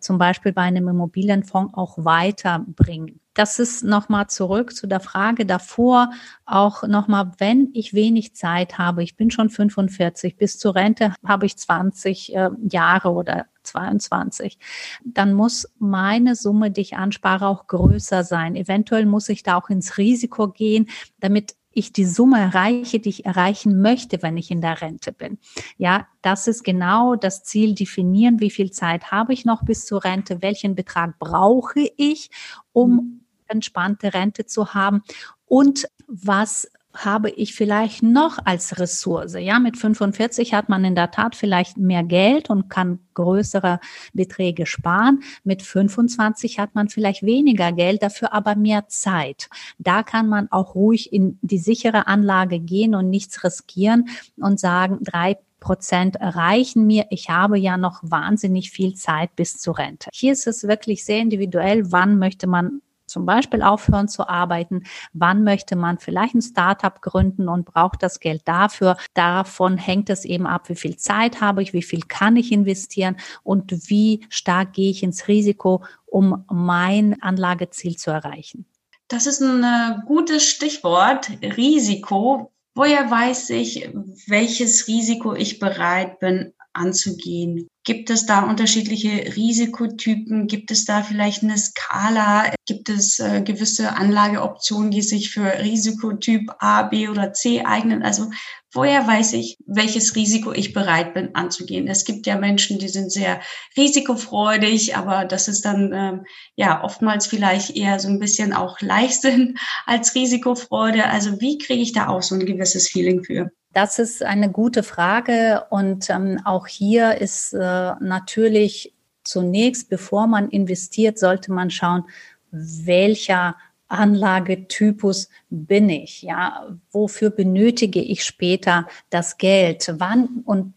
zum 0.00 0.18
Beispiel 0.18 0.52
bei 0.52 0.62
einem 0.62 0.88
Immobilienfonds 0.88 1.74
auch 1.74 1.96
weiterbringen. 1.98 3.20
Das 3.34 3.58
ist 3.58 3.82
nochmal 3.82 4.26
zurück 4.28 4.76
zu 4.76 4.86
der 4.86 5.00
Frage 5.00 5.46
davor, 5.46 6.10
auch 6.44 6.82
nochmal, 6.86 7.32
wenn 7.38 7.70
ich 7.72 7.94
wenig 7.94 8.34
Zeit 8.34 8.76
habe, 8.76 9.02
ich 9.02 9.16
bin 9.16 9.30
schon 9.30 9.48
45, 9.48 10.36
bis 10.36 10.58
zur 10.58 10.74
Rente 10.74 11.14
habe 11.26 11.46
ich 11.46 11.56
20 11.56 12.34
äh, 12.34 12.50
Jahre 12.68 13.10
oder 13.12 13.46
22, 13.62 14.58
dann 15.04 15.32
muss 15.32 15.66
meine 15.78 16.36
Summe, 16.36 16.70
die 16.70 16.82
ich 16.82 16.96
anspare, 16.96 17.46
auch 17.46 17.66
größer 17.68 18.22
sein. 18.22 18.54
Eventuell 18.54 19.06
muss 19.06 19.30
ich 19.30 19.42
da 19.42 19.56
auch 19.56 19.70
ins 19.70 19.96
Risiko 19.96 20.48
gehen, 20.48 20.88
damit 21.18 21.54
ich 21.72 21.92
die 21.92 22.04
Summe 22.04 22.38
erreiche, 22.40 23.00
die 23.00 23.08
ich 23.08 23.24
erreichen 23.24 23.80
möchte, 23.80 24.22
wenn 24.22 24.36
ich 24.36 24.50
in 24.50 24.60
der 24.60 24.80
Rente 24.80 25.12
bin. 25.12 25.38
Ja, 25.76 26.06
das 26.22 26.48
ist 26.48 26.64
genau 26.64 27.16
das 27.16 27.44
Ziel, 27.44 27.74
definieren, 27.74 28.40
wie 28.40 28.50
viel 28.50 28.70
Zeit 28.70 29.10
habe 29.10 29.32
ich 29.32 29.44
noch 29.44 29.64
bis 29.64 29.86
zur 29.86 30.04
Rente, 30.04 30.42
welchen 30.42 30.74
Betrag 30.74 31.18
brauche 31.18 31.90
ich, 31.96 32.30
um 32.72 33.20
entspannte 33.46 34.14
Rente 34.14 34.46
zu 34.46 34.74
haben 34.74 35.02
und 35.46 35.86
was 36.06 36.70
habe 36.94 37.30
ich 37.30 37.54
vielleicht 37.54 38.02
noch 38.02 38.38
als 38.44 38.78
Ressource? 38.78 39.34
Ja, 39.34 39.58
mit 39.58 39.76
45 39.76 40.54
hat 40.54 40.68
man 40.68 40.84
in 40.84 40.94
der 40.94 41.10
Tat 41.10 41.34
vielleicht 41.36 41.78
mehr 41.78 42.02
Geld 42.02 42.50
und 42.50 42.68
kann 42.68 43.00
größere 43.14 43.80
Beträge 44.12 44.66
sparen. 44.66 45.22
Mit 45.44 45.62
25 45.62 46.58
hat 46.58 46.74
man 46.74 46.88
vielleicht 46.88 47.22
weniger 47.22 47.72
Geld, 47.72 48.02
dafür 48.02 48.32
aber 48.32 48.56
mehr 48.56 48.88
Zeit. 48.88 49.48
Da 49.78 50.02
kann 50.02 50.28
man 50.28 50.50
auch 50.50 50.74
ruhig 50.74 51.12
in 51.12 51.38
die 51.42 51.58
sichere 51.58 52.06
Anlage 52.06 52.60
gehen 52.60 52.94
und 52.94 53.08
nichts 53.08 53.42
riskieren 53.44 54.08
und 54.36 54.60
sagen, 54.60 54.98
drei 55.02 55.38
Prozent 55.60 56.16
erreichen 56.16 56.86
mir. 56.86 57.06
Ich 57.10 57.30
habe 57.30 57.56
ja 57.58 57.76
noch 57.76 58.00
wahnsinnig 58.02 58.70
viel 58.70 58.94
Zeit 58.94 59.36
bis 59.36 59.58
zur 59.58 59.78
Rente. 59.78 60.10
Hier 60.12 60.32
ist 60.32 60.46
es 60.46 60.64
wirklich 60.64 61.04
sehr 61.04 61.20
individuell, 61.20 61.92
wann 61.92 62.18
möchte 62.18 62.48
man 62.48 62.82
zum 63.12 63.26
Beispiel 63.26 63.62
aufhören 63.62 64.08
zu 64.08 64.28
arbeiten? 64.28 64.82
Wann 65.12 65.44
möchte 65.44 65.76
man 65.76 65.98
vielleicht 65.98 66.34
ein 66.34 66.42
Startup 66.42 67.00
gründen 67.00 67.48
und 67.48 67.66
braucht 67.66 68.02
das 68.02 68.18
Geld 68.18 68.42
dafür? 68.46 68.96
Davon 69.14 69.76
hängt 69.76 70.10
es 70.10 70.24
eben 70.24 70.46
ab, 70.46 70.68
wie 70.68 70.74
viel 70.74 70.96
Zeit 70.96 71.40
habe 71.40 71.62
ich, 71.62 71.72
wie 71.72 71.82
viel 71.82 72.00
kann 72.00 72.36
ich 72.36 72.50
investieren 72.50 73.16
und 73.44 73.72
wie 73.88 74.26
stark 74.28 74.72
gehe 74.72 74.90
ich 74.90 75.02
ins 75.02 75.28
Risiko, 75.28 75.84
um 76.06 76.44
mein 76.50 77.22
Anlageziel 77.22 77.96
zu 77.96 78.10
erreichen. 78.10 78.66
Das 79.08 79.26
ist 79.26 79.42
ein 79.42 79.62
äh, 79.62 80.00
gutes 80.06 80.44
Stichwort, 80.44 81.30
Risiko. 81.42 82.50
Woher 82.74 83.10
weiß 83.10 83.50
ich, 83.50 83.90
welches 84.26 84.88
Risiko 84.88 85.34
ich 85.34 85.58
bereit 85.58 86.18
bin 86.18 86.54
anzugehen? 86.74 87.68
Gibt 87.84 88.10
es 88.10 88.26
da 88.26 88.42
unterschiedliche 88.42 89.34
Risikotypen? 89.36 90.46
Gibt 90.46 90.70
es 90.70 90.84
da 90.84 91.02
vielleicht 91.02 91.42
eine 91.42 91.58
Skala? 91.58 92.52
Gibt 92.66 92.88
es 92.88 93.18
äh, 93.18 93.42
gewisse 93.42 93.96
Anlageoptionen, 93.96 94.92
die 94.92 95.02
sich 95.02 95.30
für 95.30 95.58
Risikotyp 95.58 96.50
A, 96.60 96.84
B 96.84 97.08
oder 97.08 97.32
C 97.32 97.64
eignen? 97.64 98.04
Also 98.04 98.30
woher 98.72 99.06
weiß 99.06 99.32
ich, 99.32 99.58
welches 99.66 100.14
Risiko 100.14 100.52
ich 100.52 100.72
bereit 100.72 101.12
bin 101.14 101.34
anzugehen? 101.34 101.88
Es 101.88 102.04
gibt 102.04 102.26
ja 102.26 102.36
Menschen, 102.36 102.78
die 102.78 102.88
sind 102.88 103.10
sehr 103.10 103.40
risikofreudig, 103.76 104.96
aber 104.96 105.24
das 105.24 105.48
ist 105.48 105.64
dann 105.64 105.92
ähm, 105.92 106.24
ja 106.56 106.84
oftmals 106.84 107.26
vielleicht 107.26 107.76
eher 107.76 107.98
so 107.98 108.08
ein 108.08 108.20
bisschen 108.20 108.52
auch 108.52 108.80
Leichtsinn 108.80 109.58
als 109.86 110.14
Risikofreude. 110.14 111.06
Also 111.06 111.40
wie 111.40 111.58
kriege 111.58 111.82
ich 111.82 111.92
da 111.92 112.08
auch 112.08 112.22
so 112.22 112.36
ein 112.36 112.46
gewisses 112.46 112.88
Feeling 112.88 113.24
für? 113.24 113.50
Das 113.72 113.98
ist 113.98 114.22
eine 114.22 114.50
gute 114.50 114.82
Frage 114.82 115.64
und 115.70 116.10
ähm, 116.10 116.40
auch 116.44 116.66
hier 116.66 117.20
ist 117.20 117.54
äh, 117.54 117.92
natürlich 118.00 118.92
zunächst, 119.24 119.88
bevor 119.88 120.26
man 120.26 120.50
investiert, 120.50 121.18
sollte 121.18 121.52
man 121.52 121.70
schauen, 121.70 122.04
welcher 122.50 123.56
Anlagetypus 123.88 125.28
bin 125.50 125.88
ich? 125.88 126.22
Ja, 126.22 126.66
wofür 126.90 127.30
benötige 127.30 128.00
ich 128.00 128.24
später 128.24 128.86
das 129.10 129.38
Geld? 129.38 129.94
Wann 129.98 130.42
und 130.44 130.74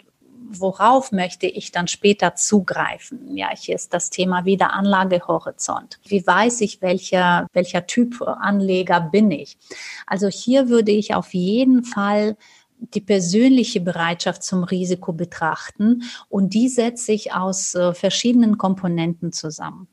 worauf 0.50 1.12
möchte 1.12 1.48
ich 1.48 1.72
dann 1.72 1.88
später 1.88 2.36
zugreifen? 2.36 3.36
Ja, 3.36 3.50
hier 3.56 3.76
ist 3.76 3.94
das 3.94 4.10
Thema 4.10 4.46
wieder 4.46 4.74
Anlagehorizont. 4.74 6.00
Wie 6.08 6.26
weiß 6.26 6.62
ich, 6.62 6.82
welcher, 6.82 7.48
welcher 7.54 7.88
Typ 7.88 8.22
Anleger 8.22 9.02
bin 9.02 9.32
ich? 9.32 9.58
Also 10.06 10.28
hier 10.28 10.70
würde 10.70 10.92
ich 10.92 11.14
auf 11.14 11.34
jeden 11.34 11.84
Fall 11.84 12.38
die 12.80 13.02
persönliche 13.02 13.82
Bereitschaft 13.82 14.44
zum 14.44 14.64
Risiko 14.64 15.14
betrachten 15.14 16.04
und 16.30 16.54
die 16.54 16.70
setzt 16.70 17.06
sich 17.06 17.34
aus 17.34 17.76
äh, 17.76 17.94
verschiedenen 17.94 18.58
Komponenten 18.58 19.32
zusammen. 19.32 19.88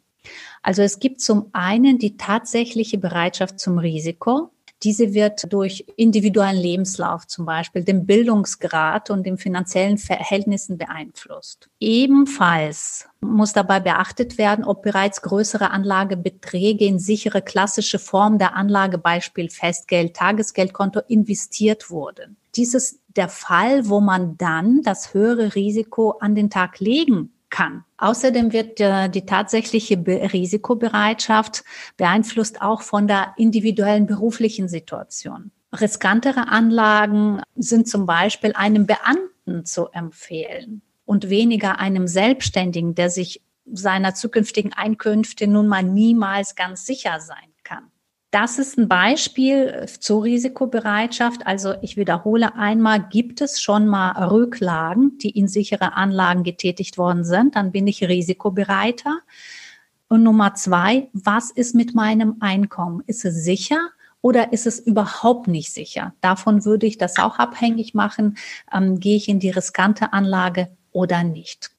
Also 0.62 0.82
es 0.82 1.00
gibt 1.00 1.20
zum 1.20 1.48
einen 1.52 1.98
die 1.98 2.16
tatsächliche 2.16 2.98
Bereitschaft 2.98 3.58
zum 3.58 3.78
Risiko. 3.78 4.50
Diese 4.82 5.14
wird 5.14 5.52
durch 5.52 5.84
individuellen 5.96 6.60
Lebenslauf 6.60 7.26
zum 7.28 7.46
Beispiel, 7.46 7.84
dem 7.84 8.04
Bildungsgrad 8.04 9.10
und 9.10 9.24
den 9.24 9.38
finanziellen 9.38 9.96
Verhältnissen 9.96 10.76
beeinflusst. 10.76 11.68
Ebenfalls 11.78 13.08
muss 13.20 13.52
dabei 13.52 13.78
beachtet 13.78 14.38
werden, 14.38 14.64
ob 14.64 14.82
bereits 14.82 15.22
größere 15.22 15.70
Anlagebeträge 15.70 16.84
in 16.84 16.98
sichere 16.98 17.42
klassische 17.42 18.00
Form 18.00 18.38
der 18.38 18.56
Anlage, 18.56 18.98
Beispiel 18.98 19.50
Festgeld, 19.50 20.14
Tagesgeldkonto, 20.14 21.00
investiert 21.06 21.90
wurden. 21.90 22.36
Dies 22.56 22.74
ist 22.74 23.00
der 23.08 23.28
Fall, 23.28 23.88
wo 23.88 24.00
man 24.00 24.36
dann 24.36 24.82
das 24.82 25.14
höhere 25.14 25.54
Risiko 25.54 26.12
an 26.20 26.34
den 26.34 26.50
Tag 26.50 26.80
legen 26.80 27.32
kann. 27.50 27.84
Außerdem 27.98 28.52
wird 28.52 28.80
äh, 28.80 29.08
die 29.08 29.26
tatsächliche 29.26 29.96
Be 29.96 30.32
Risikobereitschaft 30.32 31.64
beeinflusst 31.96 32.60
auch 32.62 32.82
von 32.82 33.06
der 33.06 33.34
individuellen 33.36 34.06
beruflichen 34.06 34.68
Situation. 34.68 35.52
Riskantere 35.78 36.48
Anlagen 36.48 37.42
sind 37.54 37.88
zum 37.88 38.06
Beispiel 38.06 38.52
einem 38.54 38.86
Beamten 38.86 39.64
zu 39.64 39.88
empfehlen 39.88 40.82
und 41.04 41.30
weniger 41.30 41.78
einem 41.78 42.06
Selbstständigen, 42.08 42.94
der 42.94 43.10
sich 43.10 43.42
seiner 43.66 44.14
zukünftigen 44.14 44.72
Einkünfte 44.72 45.46
nun 45.46 45.68
mal 45.68 45.82
niemals 45.82 46.56
ganz 46.56 46.84
sicher 46.84 47.20
sein 47.20 47.51
das 48.32 48.58
ist 48.58 48.78
ein 48.78 48.88
Beispiel 48.88 49.86
zur 50.00 50.24
Risikobereitschaft. 50.24 51.46
Also 51.46 51.74
ich 51.82 51.98
wiederhole 51.98 52.54
einmal, 52.54 53.06
gibt 53.10 53.42
es 53.42 53.60
schon 53.60 53.86
mal 53.86 54.12
Rücklagen, 54.24 55.18
die 55.18 55.30
in 55.30 55.48
sichere 55.48 55.92
Anlagen 55.92 56.42
getätigt 56.42 56.96
worden 56.96 57.24
sind, 57.24 57.56
dann 57.56 57.72
bin 57.72 57.86
ich 57.86 58.02
risikobereiter. 58.02 59.18
Und 60.08 60.22
Nummer 60.22 60.54
zwei, 60.54 61.10
was 61.12 61.50
ist 61.50 61.74
mit 61.74 61.94
meinem 61.94 62.36
Einkommen? 62.40 63.02
Ist 63.06 63.26
es 63.26 63.44
sicher? 63.44 63.90
Oder 64.22 64.54
ist 64.54 64.66
es 64.66 64.78
überhaupt 64.78 65.46
nicht 65.46 65.72
sicher? 65.72 66.14
Davon 66.22 66.64
würde 66.64 66.86
ich 66.86 66.96
das 66.96 67.18
auch 67.18 67.38
abhängig 67.38 67.92
machen. 67.92 68.38
Ähm, 68.72 68.98
gehe 68.98 69.16
ich 69.16 69.28
in 69.28 69.40
die 69.40 69.50
riskante 69.50 70.14
Anlage 70.14 70.68
oder 70.90 71.22
nicht? 71.22 71.70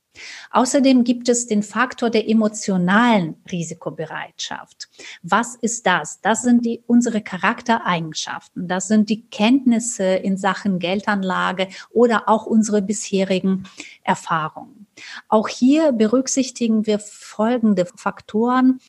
Außerdem 0.51 1.03
gibt 1.03 1.29
es 1.29 1.47
den 1.47 1.63
Faktor 1.63 2.09
der 2.09 2.29
emotionalen 2.29 3.35
Risikobereitschaft. 3.51 4.89
Was 5.23 5.55
ist 5.55 5.87
das? 5.87 6.21
Das 6.21 6.43
sind 6.43 6.65
die, 6.65 6.83
unsere 6.85 7.21
Charaktereigenschaften. 7.21 8.67
Das 8.67 8.87
sind 8.87 9.09
die 9.09 9.27
Kenntnisse 9.29 10.03
in 10.03 10.37
Sachen 10.37 10.79
Geldanlage 10.79 11.67
oder 11.91 12.29
auch 12.29 12.45
unsere 12.45 12.81
bisherigen 12.81 13.63
Erfahrungen. 14.03 14.87
Auch 15.27 15.47
hier 15.47 15.91
berücksichtigen 15.91 16.85
wir 16.85 16.99
folgende 16.99 17.85
Faktoren 17.85 18.79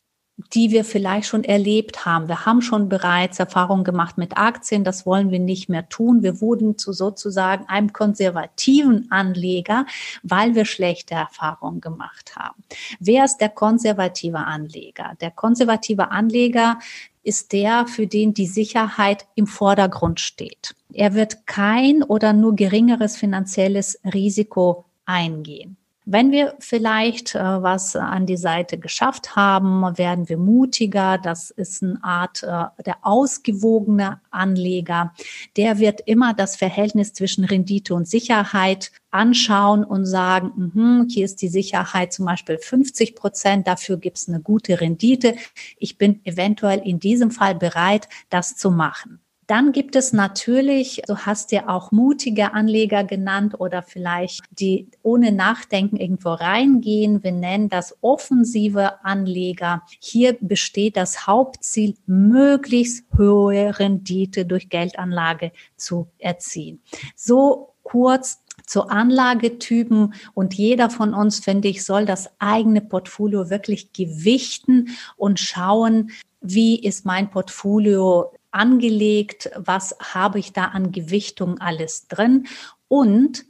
die 0.53 0.71
wir 0.71 0.83
vielleicht 0.83 1.27
schon 1.27 1.45
erlebt 1.45 2.05
haben. 2.05 2.27
Wir 2.27 2.45
haben 2.45 2.61
schon 2.61 2.89
bereits 2.89 3.39
Erfahrungen 3.39 3.85
gemacht 3.85 4.17
mit 4.17 4.37
Aktien, 4.37 4.83
das 4.83 5.05
wollen 5.05 5.31
wir 5.31 5.39
nicht 5.39 5.69
mehr 5.69 5.87
tun. 5.87 6.23
Wir 6.23 6.41
wurden 6.41 6.77
zu 6.77 6.91
sozusagen 6.91 7.65
einem 7.67 7.93
konservativen 7.93 9.07
Anleger, 9.11 9.85
weil 10.23 10.53
wir 10.55 10.65
schlechte 10.65 11.15
Erfahrungen 11.15 11.79
gemacht 11.79 12.35
haben. 12.35 12.63
Wer 12.99 13.23
ist 13.23 13.37
der 13.37 13.49
konservative 13.49 14.39
Anleger? 14.39 15.13
Der 15.21 15.31
konservative 15.31 16.11
Anleger 16.11 16.79
ist 17.23 17.53
der, 17.53 17.87
für 17.87 18.05
den 18.05 18.33
die 18.33 18.45
Sicherheit 18.45 19.25
im 19.35 19.47
Vordergrund 19.47 20.19
steht. 20.19 20.75
Er 20.93 21.13
wird 21.13 21.47
kein 21.47 22.03
oder 22.03 22.33
nur 22.33 22.55
geringeres 22.55 23.15
finanzielles 23.17 23.99
Risiko 24.03 24.85
eingehen. 25.05 25.77
Wenn 26.07 26.31
wir 26.31 26.55
vielleicht 26.59 27.33
äh, 27.33 27.39
was 27.39 27.95
an 27.95 28.27
die 28.27 28.37
Seite 28.37 28.77
geschafft 28.77 29.35
haben, 29.35 29.81
werden 29.97 30.29
wir 30.29 30.37
mutiger. 30.37 31.17
Das 31.17 31.49
ist 31.49 31.81
eine 31.81 31.97
Art 32.03 32.43
äh, 32.43 32.65
der 32.85 32.97
ausgewogene 33.01 34.21
Anleger. 34.29 35.13
Der 35.57 35.79
wird 35.79 36.01
immer 36.05 36.35
das 36.35 36.57
Verhältnis 36.57 37.13
zwischen 37.13 37.43
Rendite 37.43 37.95
und 37.95 38.07
Sicherheit 38.07 38.91
anschauen 39.09 39.83
und 39.83 40.05
sagen, 40.05 40.71
mh, 40.75 41.05
hier 41.09 41.25
ist 41.25 41.41
die 41.41 41.47
Sicherheit 41.47 42.13
zum 42.13 42.25
Beispiel 42.25 42.59
50 42.59 43.15
Prozent, 43.15 43.65
dafür 43.65 43.97
gibt 43.97 44.17
es 44.17 44.29
eine 44.29 44.41
gute 44.41 44.79
Rendite. 44.79 45.35
Ich 45.79 45.97
bin 45.97 46.23
eventuell 46.23 46.81
in 46.85 46.99
diesem 46.99 47.31
Fall 47.31 47.55
bereit, 47.55 48.07
das 48.29 48.55
zu 48.55 48.69
machen. 48.69 49.24
Dann 49.47 49.71
gibt 49.71 49.95
es 49.95 50.11
natürlich, 50.11 51.01
du 51.07 51.17
hast 51.17 51.51
ja 51.51 51.69
auch 51.69 51.91
mutige 51.91 52.53
Anleger 52.53 53.03
genannt 53.03 53.59
oder 53.59 53.83
vielleicht 53.83 54.41
die 54.49 54.87
ohne 55.03 55.31
Nachdenken 55.31 55.97
irgendwo 55.97 56.29
reingehen. 56.29 57.23
Wir 57.23 57.31
nennen 57.31 57.69
das 57.69 57.95
offensive 58.01 59.03
Anleger. 59.05 59.83
Hier 59.99 60.35
besteht 60.39 60.97
das 60.97 61.27
Hauptziel, 61.27 61.95
möglichst 62.07 63.05
hohe 63.17 63.77
Rendite 63.77 64.45
durch 64.45 64.69
Geldanlage 64.69 65.51
zu 65.75 66.07
erzielen. 66.17 66.81
So 67.15 67.75
kurz 67.83 68.41
zu 68.65 68.87
Anlagetypen 68.87 70.15
und 70.33 70.55
jeder 70.55 70.89
von 70.89 71.13
uns, 71.13 71.39
finde 71.39 71.67
ich, 71.67 71.85
soll 71.85 72.05
das 72.05 72.29
eigene 72.39 72.81
Portfolio 72.81 73.51
wirklich 73.51 73.93
gewichten 73.93 74.89
und 75.17 75.39
schauen, 75.39 76.09
wie 76.41 76.79
ist 76.79 77.05
mein 77.05 77.29
Portfolio 77.29 78.31
angelegt, 78.55 79.51
was 79.55 79.95
habe 80.13 80.39
ich 80.39 80.53
da 80.53 80.65
an 80.65 80.91
Gewichtung 80.91 81.59
alles 81.59 82.07
drin 82.07 82.47
und 82.87 83.45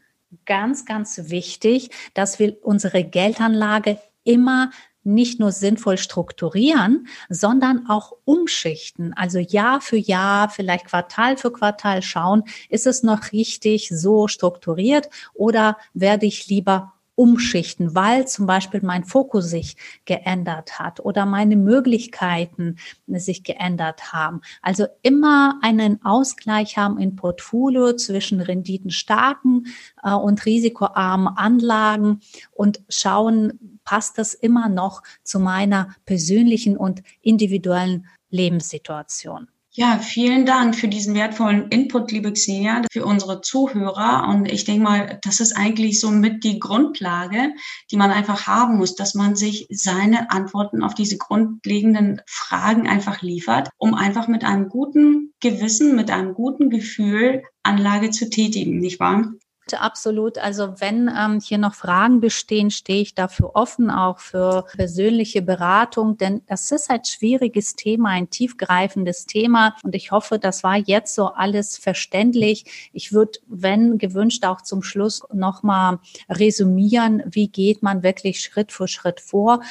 ganz, 0.45 0.85
ganz 0.85 1.29
wichtig, 1.29 1.91
dass 2.13 2.39
wir 2.39 2.57
unsere 2.63 3.03
Geldanlage 3.03 3.99
immer 4.23 4.71
nicht 5.03 5.39
nur 5.39 5.51
sinnvoll 5.51 5.97
strukturieren, 5.97 7.07
sondern 7.29 7.87
auch 7.87 8.13
umschichten. 8.25 9.13
Also 9.13 9.37
Jahr 9.37 9.79
für 9.79 9.97
Jahr, 9.97 10.49
vielleicht 10.49 10.85
Quartal 10.85 11.37
für 11.37 11.51
Quartal 11.51 12.01
schauen, 12.01 12.43
ist 12.69 12.87
es 12.87 13.03
noch 13.03 13.31
richtig 13.31 13.89
so 13.89 14.27
strukturiert 14.27 15.09
oder 15.35 15.77
werde 15.93 16.25
ich 16.25 16.47
lieber 16.47 16.94
umschichten, 17.15 17.95
weil 17.95 18.27
zum 18.27 18.45
Beispiel 18.45 18.81
mein 18.83 19.03
Fokus 19.03 19.49
sich 19.49 19.77
geändert 20.05 20.79
hat 20.79 20.99
oder 20.99 21.25
meine 21.25 21.55
Möglichkeiten 21.55 22.77
sich 23.07 23.43
geändert 23.43 24.13
haben. 24.13 24.41
Also 24.61 24.85
immer 25.01 25.59
einen 25.61 26.03
Ausgleich 26.03 26.77
haben 26.77 26.99
in 26.99 27.15
Portfolio 27.15 27.93
zwischen 27.93 28.41
renditenstarken 28.41 29.67
äh, 30.03 30.11
und 30.13 30.45
risikoarmen 30.45 31.35
Anlagen 31.35 32.19
und 32.51 32.81
schauen, 32.89 33.79
passt 33.83 34.17
das 34.17 34.33
immer 34.33 34.67
noch 34.67 35.01
zu 35.23 35.39
meiner 35.39 35.95
persönlichen 36.05 36.75
und 36.75 37.01
individuellen 37.21 38.07
Lebenssituation. 38.29 39.47
Ja, 39.77 39.99
vielen 39.99 40.45
Dank 40.45 40.73
für 40.73 40.87
diesen 40.87 41.15
wertvollen 41.15 41.67
Input, 41.67 42.09
liebe 42.09 42.31
Xenia, 42.31 42.83
für 42.89 43.03
unsere 43.03 43.41
Zuhörer. 43.41 44.25
Und 44.29 44.49
ich 44.49 44.63
denke 44.63 44.83
mal, 44.83 45.19
das 45.21 45.41
ist 45.41 45.51
eigentlich 45.51 45.99
so 45.99 46.11
mit 46.11 46.45
die 46.45 46.59
Grundlage, 46.59 47.53
die 47.91 47.97
man 47.97 48.09
einfach 48.09 48.47
haben 48.47 48.77
muss, 48.77 48.95
dass 48.95 49.15
man 49.15 49.35
sich 49.35 49.67
seine 49.69 50.31
Antworten 50.31 50.81
auf 50.81 50.93
diese 50.93 51.17
grundlegenden 51.17 52.21
Fragen 52.25 52.87
einfach 52.87 53.21
liefert, 53.21 53.69
um 53.77 53.95
einfach 53.95 54.29
mit 54.29 54.45
einem 54.45 54.69
guten 54.69 55.33
Gewissen, 55.41 55.93
mit 55.97 56.09
einem 56.09 56.35
guten 56.35 56.69
Gefühl 56.69 57.43
Anlage 57.61 58.11
zu 58.11 58.29
tätigen, 58.29 58.79
nicht 58.79 59.01
wahr? 59.01 59.33
Absolut. 59.73 60.37
Also 60.37 60.79
wenn 60.79 61.09
ähm, 61.17 61.39
hier 61.39 61.57
noch 61.57 61.73
Fragen 61.73 62.19
bestehen, 62.21 62.69
stehe 62.69 63.01
ich 63.01 63.15
dafür 63.15 63.55
offen, 63.55 63.89
auch 63.89 64.19
für 64.19 64.65
persönliche 64.75 65.41
Beratung, 65.41 66.17
denn 66.17 66.43
das 66.45 66.69
ist 66.71 66.91
ein 66.91 67.03
schwieriges 67.03 67.75
Thema, 67.75 68.09
ein 68.09 68.29
tiefgreifendes 68.29 69.25
Thema. 69.25 69.75
Und 69.83 69.95
ich 69.95 70.11
hoffe, 70.11 70.37
das 70.37 70.63
war 70.63 70.77
jetzt 70.77 71.15
so 71.15 71.29
alles 71.29 71.79
verständlich. 71.79 72.91
Ich 72.93 73.11
würde, 73.11 73.39
wenn 73.47 73.97
gewünscht, 73.97 74.45
auch 74.45 74.61
zum 74.61 74.83
Schluss 74.83 75.23
nochmal 75.33 75.97
resümieren, 76.29 77.23
wie 77.25 77.47
geht 77.47 77.81
man 77.81 78.03
wirklich 78.03 78.41
Schritt 78.41 78.71
für 78.71 78.87
Schritt 78.87 79.19
vor. 79.19 79.61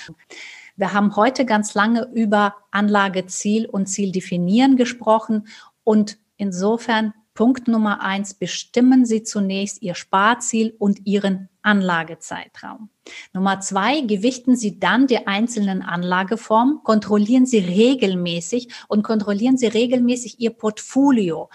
Wir 0.75 0.93
haben 0.93 1.15
heute 1.15 1.45
ganz 1.45 1.75
lange 1.75 2.09
über 2.13 2.57
Anlageziel 2.73 3.67
und 3.67 3.87
Ziel 3.87 4.11
definieren 4.11 4.77
gesprochen 4.77 5.47
und 5.85 6.19
insofern 6.37 7.15
Punkt 7.35 7.67
Nummer 7.67 8.01
eins, 8.01 8.35
bestimmen 8.35 9.05
Sie 9.05 9.25
zunächst 9.25 9.83
Ihr 9.83 9.97
Sparziel 9.97 10.75
und 10.79 11.05
Ihren 11.05 11.49
Anlagezeitraum. 11.63 12.91
Nummer 13.33 13.61
zwei, 13.61 14.03
gewichten 14.03 14.57
Sie 14.57 14.79
dann 14.79 15.09
die 15.09 15.27
einzelnen 15.27 15.83
Anlageformen, 15.83 16.85
kontrollieren 16.85 17.45
Sie 17.45 17.59
regelmäßig 17.59 18.69
und 18.87 19.03
kontrollieren 19.03 19.59
Sie 19.59 19.67
regelmäßig 19.67 20.39
Ihr 20.39 20.51
Portfolio. 20.51 21.51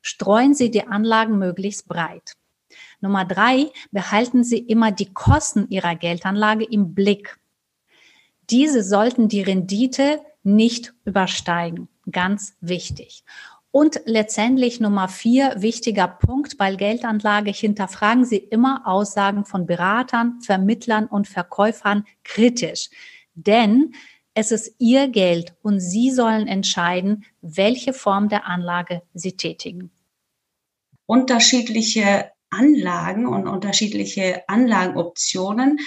Streuen 0.00 0.54
Sie 0.54 0.72
die 0.72 0.88
Anlagen 0.88 1.38
möglichst 1.38 1.86
breit. 1.86 2.32
Nummer 3.00 3.24
drei, 3.24 3.70
behalten 3.92 4.42
Sie 4.42 4.58
immer 4.58 4.90
die 4.90 5.12
Kosten 5.12 5.68
Ihrer 5.68 5.94
Geldanlage 5.94 6.64
im 6.64 6.94
Blick. 6.94 7.38
Diese 8.50 8.82
sollten 8.82 9.28
die 9.28 9.42
Rendite 9.42 10.20
nicht 10.42 10.94
übersteigen. 11.04 11.88
Ganz 12.10 12.56
wichtig. 12.60 13.22
Und 13.72 14.02
letztendlich 14.04 14.80
Nummer 14.80 15.08
vier, 15.08 15.54
wichtiger 15.56 16.06
Punkt 16.06 16.58
bei 16.58 16.74
Geldanlage, 16.74 17.50
hinterfragen 17.50 18.26
Sie 18.26 18.36
immer 18.36 18.82
Aussagen 18.86 19.46
von 19.46 19.64
Beratern, 19.64 20.40
Vermittlern 20.42 21.06
und 21.06 21.26
Verkäufern 21.26 22.04
kritisch. 22.22 22.90
Denn 23.34 23.94
es 24.34 24.52
ist 24.52 24.76
Ihr 24.78 25.08
Geld 25.08 25.54
und 25.62 25.80
Sie 25.80 26.10
sollen 26.10 26.46
entscheiden, 26.48 27.24
welche 27.40 27.94
Form 27.94 28.28
der 28.28 28.46
Anlage 28.46 29.00
Sie 29.14 29.38
tätigen. 29.38 29.90
Unterschiedliche 31.06 32.30
Anlagen 32.50 33.26
und 33.26 33.48
unterschiedliche 33.48 34.46
Anlagenoptionen 34.48 35.80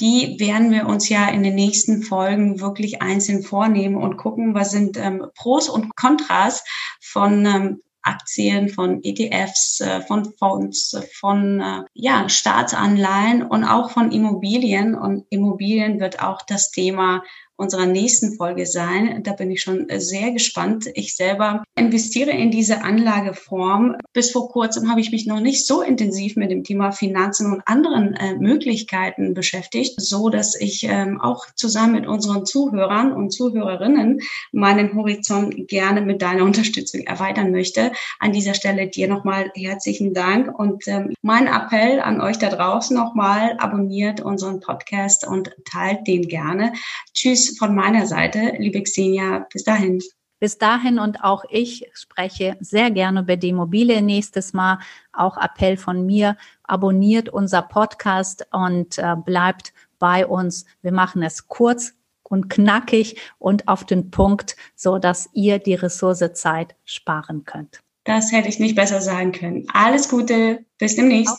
die 0.00 0.36
werden 0.38 0.70
wir 0.70 0.86
uns 0.86 1.08
ja 1.08 1.28
in 1.28 1.42
den 1.42 1.54
nächsten 1.54 2.02
Folgen 2.02 2.60
wirklich 2.60 3.00
einzeln 3.02 3.42
vornehmen 3.42 3.96
und 3.96 4.16
gucken, 4.16 4.54
was 4.54 4.70
sind 4.70 4.96
ähm, 4.96 5.26
Pros 5.36 5.68
und 5.68 5.94
Kontras 5.96 6.64
von 7.00 7.46
ähm, 7.46 7.82
Aktien, 8.04 8.68
von 8.68 9.02
ETFs, 9.02 9.80
äh, 9.80 10.02
von 10.02 10.32
Fonds, 10.38 10.96
von 11.18 11.60
äh, 11.60 11.82
ja, 11.94 12.28
Staatsanleihen 12.28 13.42
und 13.42 13.64
auch 13.64 13.90
von 13.90 14.12
Immobilien. 14.12 14.94
Und 14.94 15.24
Immobilien 15.30 16.00
wird 16.00 16.22
auch 16.22 16.42
das 16.42 16.70
Thema 16.70 17.22
unserer 17.56 17.86
nächsten 17.86 18.34
Folge 18.34 18.66
sein. 18.66 19.22
Da 19.22 19.32
bin 19.32 19.50
ich 19.50 19.62
schon 19.62 19.86
sehr 19.96 20.32
gespannt. 20.32 20.88
Ich 20.94 21.14
selber 21.14 21.62
investiere 21.76 22.32
in 22.32 22.50
diese 22.50 22.82
Anlageform. 22.82 23.96
Bis 24.12 24.32
vor 24.32 24.50
kurzem 24.50 24.90
habe 24.90 25.00
ich 25.00 25.12
mich 25.12 25.26
noch 25.26 25.40
nicht 25.40 25.66
so 25.66 25.80
intensiv 25.82 26.36
mit 26.36 26.50
dem 26.50 26.64
Thema 26.64 26.90
Finanzen 26.90 27.52
und 27.52 27.62
anderen 27.66 28.14
äh, 28.14 28.34
Möglichkeiten 28.34 29.34
beschäftigt, 29.34 30.00
so 30.00 30.30
dass 30.30 30.58
ich 30.58 30.84
ähm, 30.84 31.20
auch 31.20 31.46
zusammen 31.54 31.92
mit 31.92 32.06
unseren 32.06 32.44
Zuhörern 32.44 33.12
und 33.12 33.30
Zuhörerinnen 33.30 34.20
meinen 34.52 34.94
Horizont 34.94 35.68
gerne 35.68 36.00
mit 36.00 36.22
deiner 36.22 36.44
Unterstützung 36.44 37.02
erweitern 37.02 37.52
möchte. 37.52 37.92
An 38.18 38.32
dieser 38.32 38.54
Stelle 38.54 38.88
dir 38.88 39.06
nochmal 39.06 39.52
herzlichen 39.54 40.12
Dank 40.12 40.58
und 40.58 40.88
ähm, 40.88 41.14
mein 41.22 41.46
Appell 41.46 42.00
an 42.00 42.20
euch 42.20 42.38
da 42.38 42.48
draußen 42.48 42.96
nochmal, 42.96 43.56
abonniert 43.58 44.20
unseren 44.20 44.58
Podcast 44.58 45.26
und 45.26 45.54
teilt 45.64 46.06
den 46.08 46.26
gerne. 46.26 46.72
Tschüss 47.12 47.43
von 47.58 47.74
meiner 47.74 48.06
Seite, 48.06 48.54
liebe 48.58 48.82
Xenia. 48.82 49.46
Bis 49.52 49.64
dahin. 49.64 50.00
Bis 50.40 50.58
dahin 50.58 50.98
und 50.98 51.24
auch 51.24 51.44
ich 51.48 51.88
spreche 51.94 52.56
sehr 52.60 52.90
gerne 52.90 53.20
über 53.20 53.36
die 53.36 53.48
Immobilie 53.48 54.02
nächstes 54.02 54.52
Mal. 54.52 54.78
Auch 55.12 55.38
Appell 55.38 55.76
von 55.76 56.04
mir, 56.04 56.36
abonniert 56.64 57.28
unser 57.28 57.62
Podcast 57.62 58.46
und 58.52 58.98
äh, 58.98 59.16
bleibt 59.16 59.72
bei 59.98 60.26
uns. 60.26 60.66
Wir 60.82 60.92
machen 60.92 61.22
es 61.22 61.48
kurz 61.48 61.94
und 62.24 62.50
knackig 62.50 63.16
und 63.38 63.68
auf 63.68 63.84
den 63.84 64.10
Punkt, 64.10 64.56
so 64.74 64.98
dass 64.98 65.30
ihr 65.32 65.58
die 65.58 65.74
Ressource 65.74 66.32
Zeit 66.34 66.74
sparen 66.84 67.44
könnt. 67.44 67.80
Das 68.04 68.32
hätte 68.32 68.48
ich 68.48 68.58
nicht 68.58 68.74
besser 68.74 69.00
sagen 69.00 69.32
können. 69.32 69.66
Alles 69.72 70.10
Gute, 70.10 70.64
bis 70.78 70.96
demnächst. 70.96 71.38